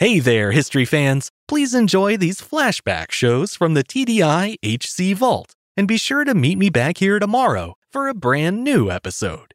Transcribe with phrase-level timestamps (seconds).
[0.00, 1.30] Hey there, history fans!
[1.46, 6.56] Please enjoy these flashback shows from the TDI HC Vault, and be sure to meet
[6.56, 9.52] me back here tomorrow for a brand new episode.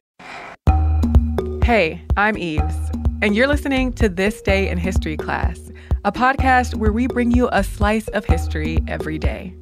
[1.64, 2.76] Hey, I'm Eves,
[3.22, 5.58] and you're listening to This Day in History class,
[6.04, 9.52] a podcast where we bring you a slice of history every day.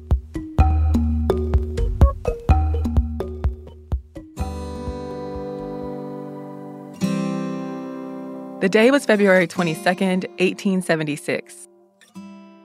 [8.61, 11.67] The day was February 22, 1876.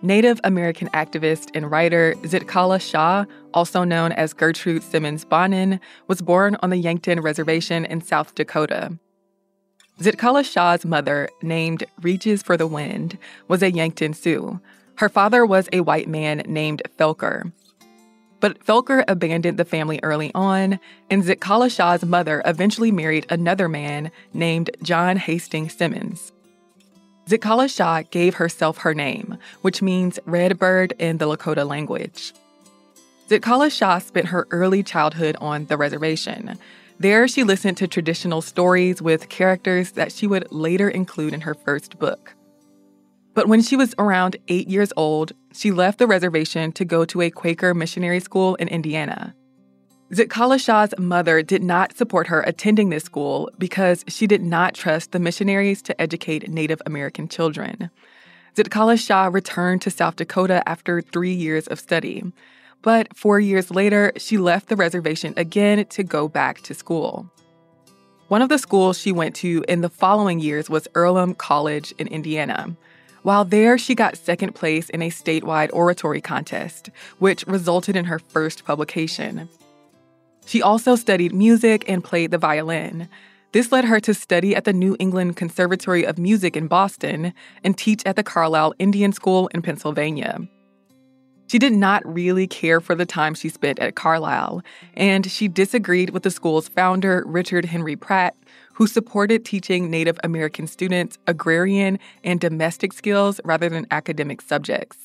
[0.03, 6.71] Native American activist and writer Zitkála-Šá, also known as Gertrude Simmons Bonin, was born on
[6.71, 8.97] the Yankton Reservation in South Dakota.
[10.01, 14.61] Zitkála-Šá's mother, named Reaches for the Wind, was a Yankton Sioux.
[14.95, 17.53] Her father was a white man named Felker.
[18.41, 20.81] But Felker abandoned the family early on,
[21.11, 26.33] and Zitkála-Šá's mother eventually married another man named John Hastings Simmons.
[27.29, 32.33] Zitkála-Šá gave herself her name, which means red bird in the Lakota language.
[33.29, 36.59] Zitkála-Šá spent her early childhood on the reservation.
[36.99, 41.55] There, she listened to traditional stories with characters that she would later include in her
[41.55, 42.35] first book.
[43.35, 47.23] But when she was around eight years old, she left the reservation to go to
[47.23, 49.35] a Quaker missionary school in Indiana.
[50.13, 55.21] Zitkála-Šá's mother did not support her attending this school because she did not trust the
[55.21, 57.91] missionaries to educate Native American children.
[58.57, 62.25] Zitkála-Šá returned to South Dakota after three years of study.
[62.83, 67.31] But four years later, she left the reservation again to go back to school.
[68.27, 72.09] One of the schools she went to in the following years was Earlham College in
[72.09, 72.77] Indiana.
[73.23, 78.19] While there, she got second place in a statewide oratory contest, which resulted in her
[78.19, 79.49] first publication.
[80.47, 83.09] She also studied music and played the violin.
[83.53, 87.77] This led her to study at the New England Conservatory of Music in Boston and
[87.77, 90.41] teach at the Carlisle Indian School in Pennsylvania.
[91.49, 94.63] She did not really care for the time she spent at Carlisle,
[94.95, 98.37] and she disagreed with the school's founder, Richard Henry Pratt,
[98.81, 104.97] who supported teaching Native American students agrarian and domestic skills rather than academic subjects.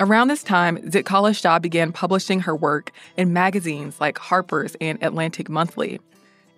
[0.00, 5.98] Around this time, Zitkála-Šá began publishing her work in magazines like Harper's and Atlantic Monthly.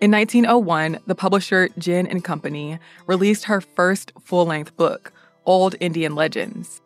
[0.01, 2.77] In 1901, the publisher Ginn and Company
[3.07, 5.13] released her first full-length book,
[5.45, 6.81] Old Indian Legends.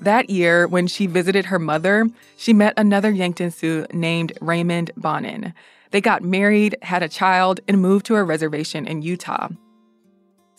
[0.00, 5.52] That year, when she visited her mother, she met another Yankton Sioux named Raymond Bonin.
[5.92, 9.48] They got married, had a child, and moved to a reservation in Utah.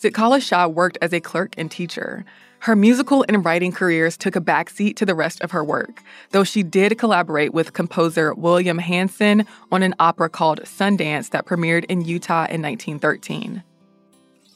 [0.00, 2.24] Zitkála-Šá worked as a clerk and teacher.
[2.60, 6.44] Her musical and writing careers took a backseat to the rest of her work, though
[6.44, 12.02] she did collaborate with composer William Hanson on an opera called Sundance that premiered in
[12.02, 13.62] Utah in 1913.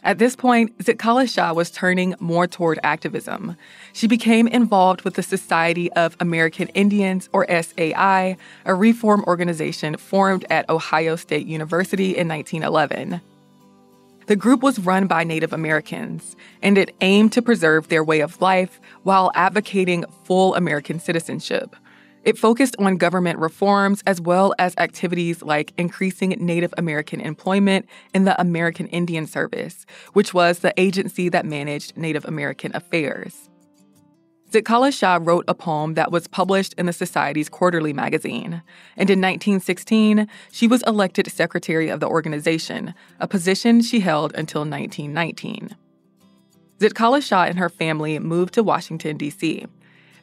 [0.04, 3.56] At this point, Zitkála-Šá was turning more toward activism.
[3.92, 10.44] She became involved with the Society of American Indians, or SAI, a reform organization formed
[10.50, 13.20] at Ohio State University in 1911.
[14.26, 18.40] The group was run by Native Americans, and it aimed to preserve their way of
[18.40, 21.74] life while advocating full American citizenship.
[22.25, 28.25] It focused on government reforms as well as activities like increasing Native American employment in
[28.25, 33.49] the American Indian Service, which was the agency that managed Native American affairs.
[34.50, 38.62] Zitkála-Šá wrote a poem that was published in the Society's quarterly magazine.
[38.97, 44.62] And in 1916, she was elected secretary of the organization, a position she held until
[44.62, 45.76] 1919.
[46.79, 49.67] Zitkála-Šá and her family moved to Washington, D.C.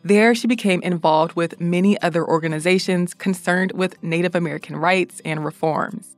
[0.05, 6.15] There, she became involved with many other organizations concerned with Native American rights and reforms.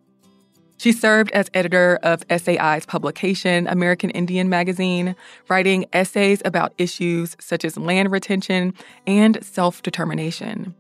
[0.76, 5.16] She served as editor of SAI's publication, American Indian Magazine,
[5.48, 8.74] writing essays about issues such as land retention
[9.08, 10.76] and self determination.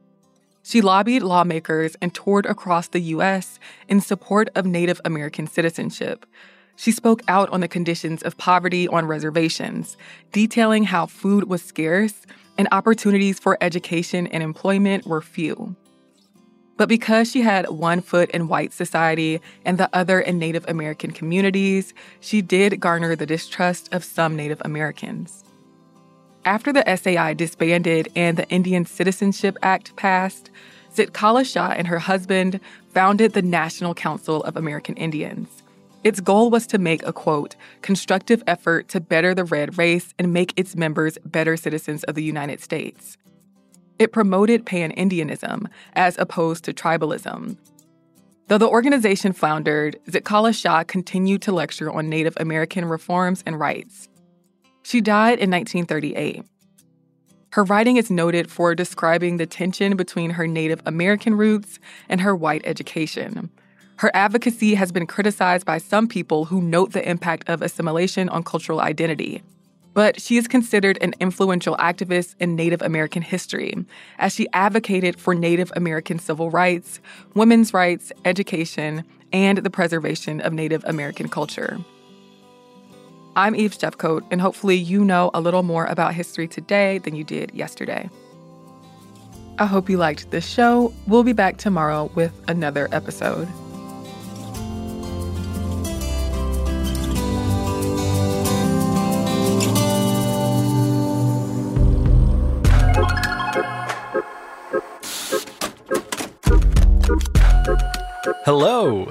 [0.61, 3.57] She lobbied lawmakers and toured across the U.S.
[3.87, 6.25] in support of Native American citizenship.
[6.75, 9.95] She spoke out on the conditions of poverty on reservations,
[10.33, 12.25] detailing how food was scarce
[12.57, 15.75] and opportunities for education and employment were few.
[16.77, 21.11] But because she had one foot in white society and the other in Native American
[21.11, 25.43] communities, she did garner the distrust of some Native Americans.
[26.45, 30.51] After the SAI disbanded and the Indian Citizenship Act passed,
[30.95, 32.59] Zitkála-Šá and her husband
[32.93, 35.63] founded the National Council of American Indians.
[36.03, 40.31] Its goal was to make a quote, constructive effort to better the red race and
[40.31, 43.17] make its members better citizens of the United States.
[43.99, 47.57] It promoted pan Indianism as opposed to tribalism.
[48.47, 54.07] Though the organization floundered, Zitkála-Šá continued to lecture on Native American reforms and rights.
[54.83, 56.45] She died in 1938.
[57.51, 62.35] Her writing is noted for describing the tension between her Native American roots and her
[62.35, 63.49] white education.
[63.97, 68.43] Her advocacy has been criticized by some people who note the impact of assimilation on
[68.43, 69.43] cultural identity
[69.97, 73.73] but she is considered an influential activist in Native American history,
[74.19, 76.99] as she advocated for Native American civil rights,
[77.33, 79.03] women's rights, education,
[79.33, 81.79] and the preservation of Native American culture.
[83.35, 87.23] I'm Eve Jeffcoat, and hopefully, you know a little more about history today than you
[87.23, 88.07] did yesterday.
[89.57, 90.93] I hope you liked this show.
[91.07, 93.47] We'll be back tomorrow with another episode.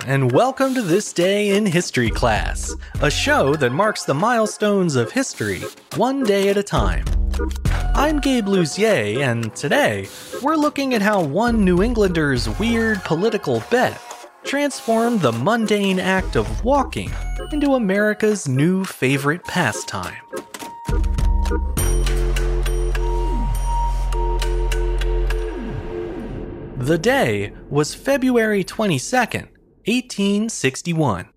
[0.06, 5.10] And welcome to This Day in History class, a show that marks the milestones of
[5.10, 5.62] history,
[5.96, 7.04] one day at a time.
[7.92, 10.06] I'm Gabe Luzier, and today
[10.44, 14.00] we're looking at how one New Englander's weird political bet
[14.44, 17.10] transformed the mundane act of walking
[17.50, 20.14] into America's new favorite pastime.
[26.76, 29.48] The day was February 22nd,
[29.86, 31.28] 1861.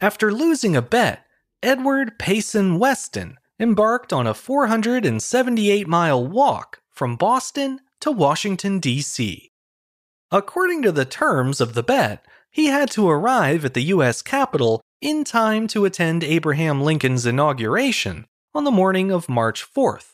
[0.00, 1.24] After losing a bet,
[1.62, 9.52] Edward Payson Weston embarked on a 478 mile walk from Boston to Washington, D.C.
[10.30, 14.22] According to the terms of the bet, he had to arrive at the U.S.
[14.22, 20.12] Capitol in time to attend Abraham Lincoln's inauguration on the morning of March 4th.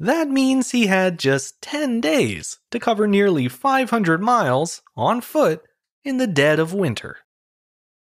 [0.00, 5.62] That means he had just 10 days to cover nearly 500 miles on foot
[6.08, 7.18] in the dead of winter.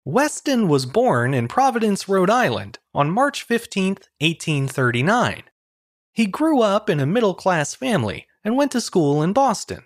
[0.04, 5.42] Weston was born in Providence, Rhode Island on March 15, 1839.
[6.12, 9.82] He grew up in a middle class family and went to school in Boston.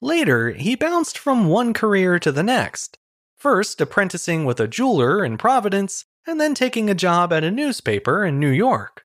[0.00, 2.98] Later, he bounced from one career to the next,
[3.36, 8.24] first apprenticing with a jeweler in Providence and then taking a job at a newspaper
[8.24, 9.04] in New York.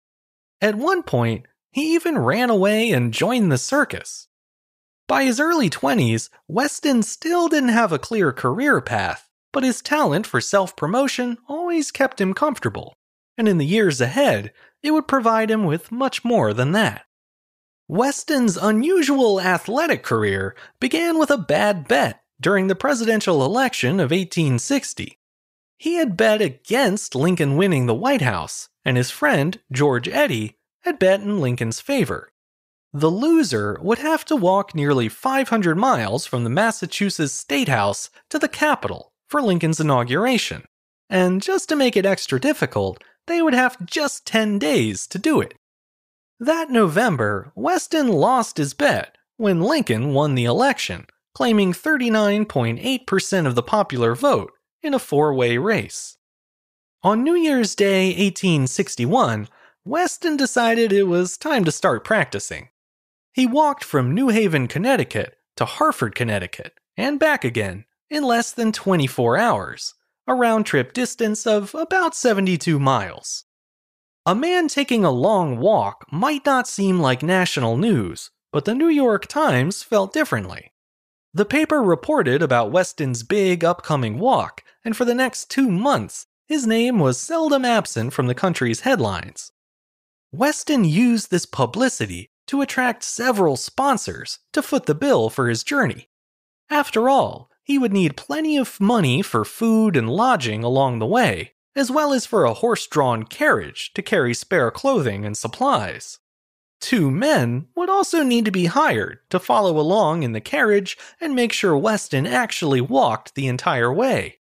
[0.60, 4.27] At one point, he even ran away and joined the circus.
[5.07, 10.25] By his early 20s, Weston still didn't have a clear career path, but his talent
[10.25, 12.95] for self promotion always kept him comfortable,
[13.38, 17.05] and in the years ahead, it would provide him with much more than that.
[17.88, 25.19] Weston's unusual athletic career began with a bad bet during the presidential election of 1860.
[25.77, 30.98] He had bet against Lincoln winning the White House, and his friend, George Eddy, had
[30.98, 32.32] bet in Lincoln's favor.
[32.95, 38.38] The loser would have to walk nearly 500 miles from the Massachusetts State House to
[38.38, 40.63] the Capitol for Lincoln's inauguration.
[41.09, 45.41] And just to make it extra difficult, they would have just 10 days to do
[45.41, 45.55] it.
[46.39, 53.63] That November, Weston lost his bet when Lincoln won the election, claiming 39.8% of the
[53.63, 54.51] popular vote
[54.83, 56.17] in a four way race.
[57.01, 59.50] On New Year's Day 1861,
[59.83, 62.69] Weston decided it was time to start practicing.
[63.33, 68.71] He walked from New Haven, Connecticut to Hartford, Connecticut, and back again in less than
[68.71, 69.95] 24 hours,
[70.27, 73.45] a round trip distance of about 72 miles.
[74.25, 78.87] A man taking a long walk might not seem like national news, but the New
[78.87, 80.71] York Times felt differently.
[81.33, 86.67] The paper reported about Weston's big upcoming walk, and for the next two months, his
[86.67, 89.51] name was seldom absent from the country's headlines.
[90.31, 96.09] Weston used this publicity to attract several sponsors to foot the bill for his journey.
[96.69, 101.53] After all, he would need plenty of money for food and lodging along the way,
[101.75, 106.19] as well as for a horse drawn carriage to carry spare clothing and supplies.
[106.81, 111.33] Two men would also need to be hired to follow along in the carriage and
[111.33, 114.39] make sure Weston actually walked the entire way.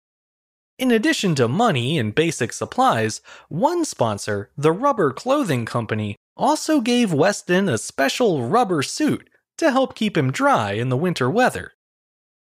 [0.77, 7.13] In addition to money and basic supplies, one sponsor, the Rubber Clothing Company, also gave
[7.13, 11.73] Weston a special rubber suit to help keep him dry in the winter weather.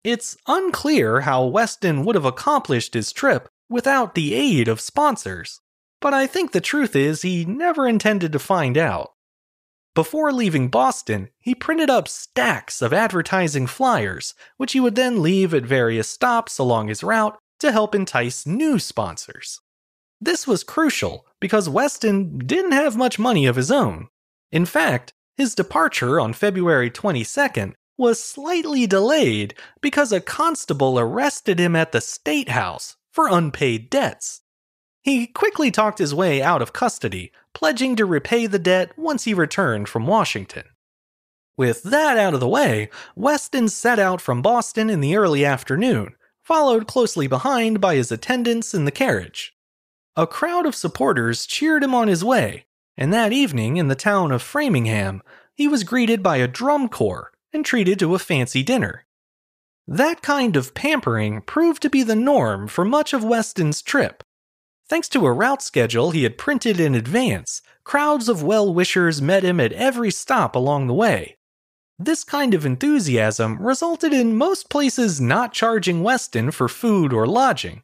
[0.04, 5.60] It's unclear how Weston would have accomplished his trip without the aid of sponsors,
[6.02, 9.12] but I think the truth is he never intended to find out.
[9.96, 15.54] Before leaving Boston, he printed up stacks of advertising flyers, which he would then leave
[15.54, 19.60] at various stops along his route to help entice new sponsors.
[20.22, 24.10] This was crucial because Weston didn't have much money of his own.
[24.52, 31.76] In fact, his departure on February 22nd was slightly delayed because a constable arrested him
[31.76, 34.42] at the State House for unpaid debts.
[35.02, 39.34] He quickly talked his way out of custody, pledging to repay the debt once he
[39.34, 40.64] returned from Washington.
[41.58, 46.16] With that out of the way, Weston set out from Boston in the early afternoon,
[46.42, 49.54] followed closely behind by his attendants in the carriage.
[50.16, 52.66] A crowd of supporters cheered him on his way,
[52.98, 55.22] and that evening in the town of Framingham,
[55.56, 59.06] he was greeted by a drum corps and treated to a fancy dinner.
[59.88, 64.24] That kind of pampering proved to be the norm for much of Weston's trip.
[64.88, 69.44] Thanks to a route schedule he had printed in advance, crowds of well wishers met
[69.44, 71.38] him at every stop along the way.
[71.98, 77.84] This kind of enthusiasm resulted in most places not charging Weston for food or lodging,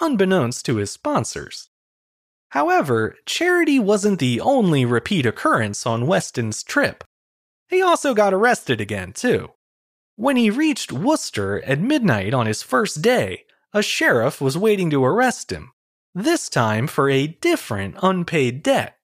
[0.00, 1.68] unbeknownst to his sponsors.
[2.50, 7.02] However, charity wasn't the only repeat occurrence on Weston's trip.
[7.68, 9.50] He also got arrested again, too.
[10.16, 15.04] When he reached Worcester at midnight on his first day, a sheriff was waiting to
[15.04, 15.72] arrest him,
[16.14, 18.96] this time for a different unpaid debt.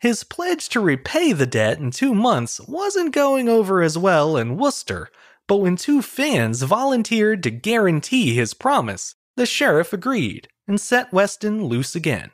[0.00, 4.58] His pledge to repay the debt in two months wasn't going over as well in
[4.58, 5.08] Worcester,
[5.48, 11.64] but when two fans volunteered to guarantee his promise, the sheriff agreed and set Weston
[11.64, 12.30] loose again.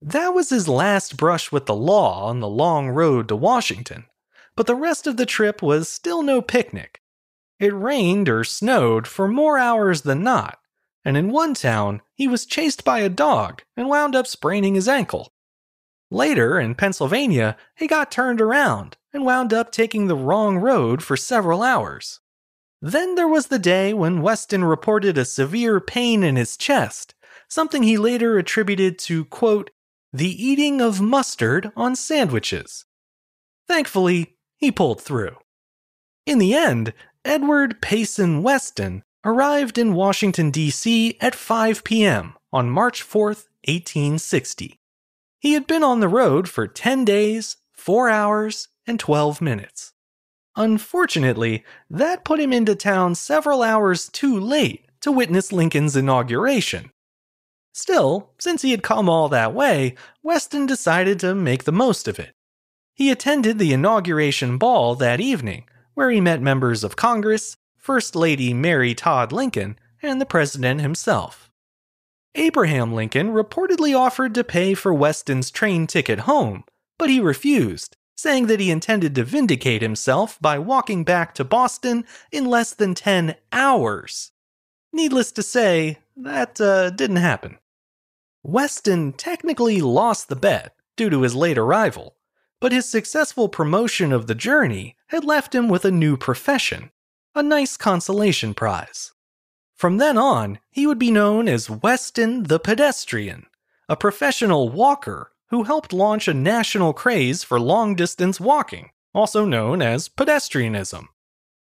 [0.00, 4.06] That was his last brush with the law on the long road to Washington
[4.56, 7.00] but the rest of the trip was still no picnic.
[7.58, 10.58] It rained or snowed for more hours than not,
[11.04, 14.88] and in one town, he was chased by a dog and wound up spraining his
[14.88, 15.32] ankle.
[16.10, 21.16] Later, in Pennsylvania, he got turned around and wound up taking the wrong road for
[21.16, 22.20] several hours.
[22.86, 27.14] Then there was the day when Weston reported a severe pain in his chest,
[27.48, 29.70] something he later attributed to, quote,
[30.12, 32.84] the eating of mustard on sandwiches.
[33.66, 35.38] Thankfully, he pulled through.
[36.26, 36.92] In the end,
[37.24, 41.16] Edward Payson Weston arrived in Washington, D.C.
[41.22, 42.34] at 5 p.m.
[42.52, 44.78] on March 4, 1860.
[45.38, 49.93] He had been on the road for 10 days, 4 hours, and 12 minutes.
[50.56, 56.90] Unfortunately, that put him into town several hours too late to witness Lincoln's inauguration.
[57.72, 62.20] Still, since he had come all that way, Weston decided to make the most of
[62.20, 62.32] it.
[62.94, 68.54] He attended the inauguration ball that evening, where he met members of Congress, First Lady
[68.54, 71.50] Mary Todd Lincoln, and the President himself.
[72.36, 76.64] Abraham Lincoln reportedly offered to pay for Weston's train ticket home,
[76.98, 82.04] but he refused, saying that he intended to vindicate himself by walking back to Boston
[82.30, 84.32] in less than 10 hours.
[84.92, 87.58] Needless to say, that uh, didn't happen.
[88.42, 92.16] Weston technically lost the bet due to his late arrival,
[92.60, 96.90] but his successful promotion of the journey had left him with a new profession,
[97.34, 99.12] a nice consolation prize.
[99.74, 103.46] From then on, he would be known as Weston the Pedestrian,
[103.88, 109.82] a professional walker who helped launch a national craze for long distance walking, also known
[109.82, 111.06] as pedestrianism.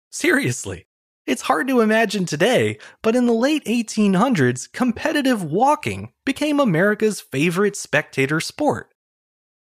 [0.09, 0.87] Seriously,
[1.27, 7.75] it's hard to imagine today, but in the late 1800s, competitive walking became America's favorite
[7.75, 8.91] spectator sport.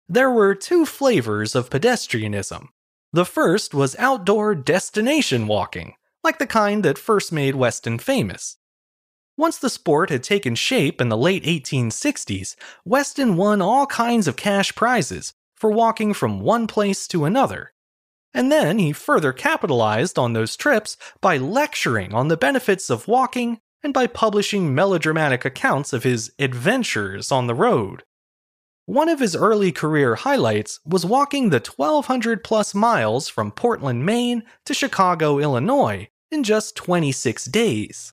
[0.09, 2.69] There were two flavors of pedestrianism
[3.13, 8.57] The first was outdoor destination walking, like the kind that first made Weston famous.
[9.43, 14.37] Once the sport had taken shape in the late 1860s, Weston won all kinds of
[14.37, 17.73] cash prizes for walking from one place to another.
[18.33, 23.59] And then he further capitalized on those trips by lecturing on the benefits of walking
[23.83, 28.05] and by publishing melodramatic accounts of his adventures on the road.
[28.87, 34.45] One of his early career highlights was walking the 1,200 plus miles from Portland, Maine
[34.67, 38.13] to Chicago, Illinois in just 26 days.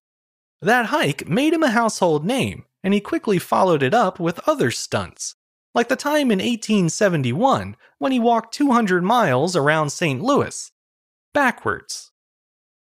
[0.61, 4.71] That hike made him a household name, and he quickly followed it up with other
[4.71, 5.35] stunts,
[5.73, 10.21] like the time in 1871 when he walked 200 miles around St.
[10.21, 10.71] Louis,
[11.33, 12.11] backwards.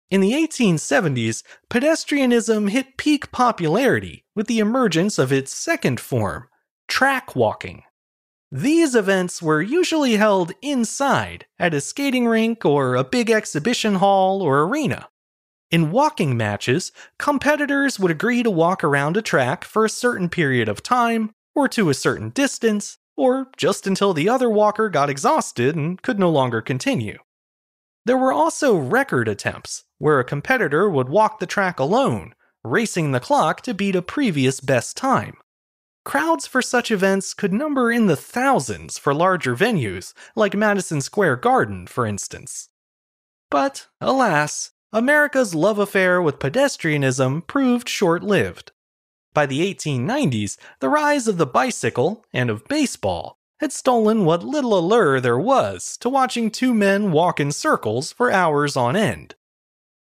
[0.09, 6.47] In the 1870s, pedestrianism hit peak popularity with the emergence of its second form,
[6.87, 7.83] track walking.
[8.51, 14.41] These events were usually held inside at a skating rink or a big exhibition hall
[14.41, 15.09] or arena.
[15.71, 20.69] In walking matches, competitors would agree to walk around a track for a certain period
[20.69, 25.75] of time, or to a certain distance, or just until the other walker got exhausted
[25.75, 27.17] and could no longer continue.
[28.05, 33.19] There were also record attempts, where a competitor would walk the track alone, racing the
[33.19, 35.37] clock to beat a previous best time.
[36.03, 41.37] Crowds for such events could number in the thousands for larger venues, like Madison Square
[41.37, 42.69] Garden, for instance.
[43.49, 48.71] But, alas, America's love affair with pedestrianism proved short lived.
[49.33, 54.73] By the 1890s, the rise of the bicycle and of baseball had stolen what little
[54.79, 59.35] allure there was to watching two men walk in circles for hours on end.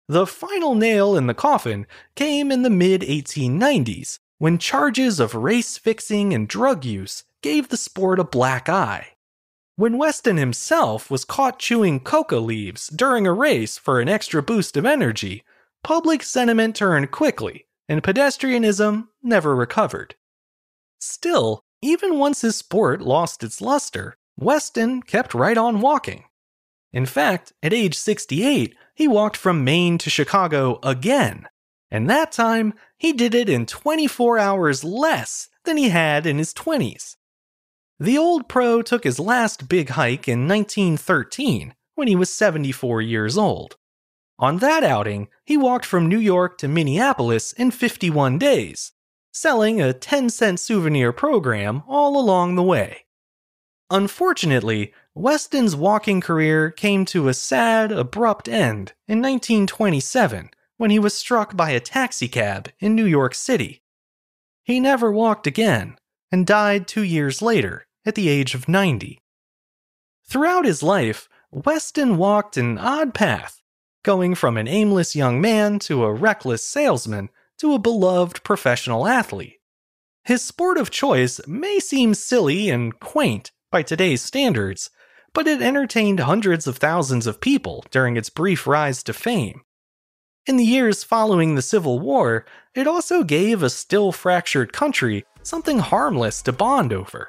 [0.06, 5.78] The final nail in the coffin came in the mid 1890s when charges of race
[5.78, 9.13] fixing and drug use gave the sport a black eye.
[9.76, 14.76] When Weston himself was caught chewing coca leaves during a race for an extra boost
[14.76, 15.42] of energy,
[15.82, 20.14] public sentiment turned quickly, and pedestrianism never recovered.
[21.00, 26.24] Still, even once his sport lost its luster, Weston kept right on walking.
[26.92, 31.48] In fact, at age 68, he walked from Maine to Chicago again,
[31.90, 36.54] and that time he did it in 24 hours less than he had in his
[36.54, 37.16] 20s.
[38.00, 43.38] The old pro took his last big hike in 1913 when he was 74 years
[43.38, 43.76] old.
[44.38, 48.92] On that outing, he walked from New York to Minneapolis in 51 days,
[49.32, 53.04] selling a 10 cent souvenir program all along the way.
[53.90, 61.14] Unfortunately, Weston's walking career came to a sad, abrupt end in 1927 when he was
[61.14, 63.82] struck by a taxicab in New York City.
[64.64, 65.96] He never walked again
[66.34, 69.20] and died two years later at the age of 90.
[70.28, 73.62] Throughout his life, Weston walked an odd path,
[74.02, 79.60] going from an aimless young man to a reckless salesman to a beloved professional athlete.
[80.24, 84.90] His sport of choice may seem silly and quaint by today's standards,
[85.34, 89.60] but it entertained hundreds of thousands of people during its brief rise to fame.
[90.46, 92.44] In the years following the Civil War,
[92.74, 97.28] it also gave a still fractured country something harmless to bond over.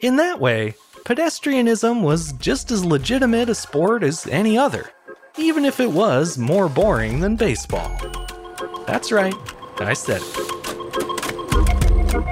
[0.00, 4.90] In that way, pedestrianism was just as legitimate a sport as any other,
[5.36, 7.90] even if it was more boring than baseball.
[8.86, 9.34] That's right,
[9.78, 10.58] I said it.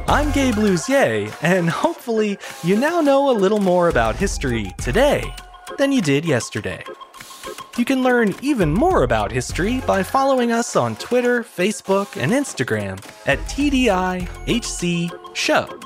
[0.09, 5.25] I'm Gabe Luzier, and hopefully, you now know a little more about history today
[5.79, 6.85] than you did yesterday.
[7.77, 12.99] You can learn even more about history by following us on Twitter, Facebook, and Instagram
[13.27, 15.81] at TDIHC Show.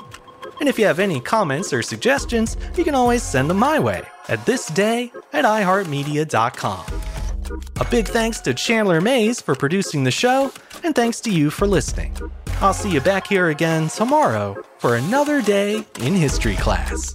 [0.61, 4.05] And if you have any comments or suggestions, you can always send them my way
[4.29, 6.85] at thisday at iHeartMedia.com.
[7.77, 11.67] A big thanks to Chandler Mays for producing the show, and thanks to you for
[11.67, 12.15] listening.
[12.61, 17.13] I'll see you back here again tomorrow for another day in history class.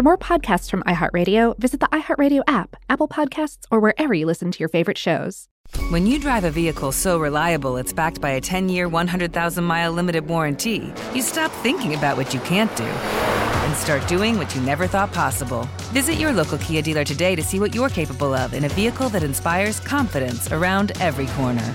[0.00, 4.50] For more podcasts from iHeartRadio, visit the iHeartRadio app, Apple Podcasts, or wherever you listen
[4.50, 5.46] to your favorite shows.
[5.90, 9.92] When you drive a vehicle so reliable it's backed by a 10 year, 100,000 mile
[9.92, 14.62] limited warranty, you stop thinking about what you can't do and start doing what you
[14.62, 15.68] never thought possible.
[15.92, 19.10] Visit your local Kia dealer today to see what you're capable of in a vehicle
[19.10, 21.74] that inspires confidence around every corner.